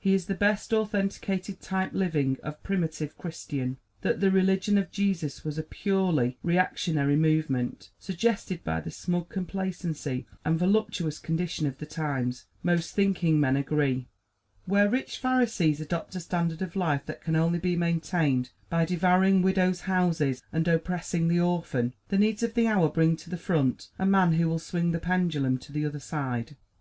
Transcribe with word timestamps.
He 0.00 0.14
is 0.14 0.26
the 0.26 0.34
best 0.34 0.72
authenticated 0.72 1.60
type 1.60 1.92
living 1.94 2.38
of 2.42 2.60
primitive 2.64 3.16
Christian. 3.16 3.76
That 4.00 4.18
the 4.18 4.32
religion 4.32 4.78
of 4.78 4.90
Jesus 4.90 5.44
was 5.44 5.58
a 5.58 5.62
purely 5.62 6.36
reactionary 6.42 7.14
movement, 7.14 7.90
suggested 8.00 8.64
by 8.64 8.80
the 8.80 8.90
smug 8.90 9.28
complacency 9.28 10.26
and 10.44 10.58
voluptuous 10.58 11.20
condition 11.20 11.68
of 11.68 11.78
the 11.78 11.86
times, 11.86 12.46
most 12.64 12.96
thinking 12.96 13.38
men 13.38 13.56
agree. 13.56 14.08
Where 14.64 14.88
rich 14.90 15.18
Pharisees 15.18 15.80
adopt 15.80 16.16
a 16.16 16.20
standard 16.20 16.62
of 16.62 16.74
life 16.74 17.06
that 17.06 17.20
can 17.22 17.36
only 17.36 17.60
be 17.60 17.76
maintained 17.76 18.50
by 18.68 18.86
devouring 18.86 19.40
widows' 19.40 19.82
houses 19.82 20.42
and 20.52 20.66
oppressing 20.66 21.28
the 21.28 21.38
orphan, 21.38 21.94
the 22.08 22.18
needs 22.18 22.42
of 22.42 22.54
the 22.54 22.66
hour 22.66 22.88
bring 22.88 23.16
to 23.18 23.30
the 23.30 23.36
front 23.36 23.86
a 24.00 24.04
man 24.04 24.32
who 24.32 24.48
will 24.48 24.58
swing 24.58 24.90
the 24.90 24.98
pendulum 24.98 25.58
to 25.58 25.72
the 25.72 25.86
other 25.86 26.00
side. 26.00 26.56